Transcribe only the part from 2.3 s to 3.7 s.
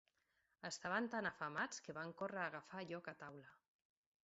a agafar lloc a taula.